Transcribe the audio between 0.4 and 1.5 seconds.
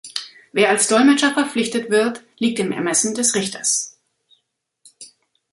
Wer als Dolmetscher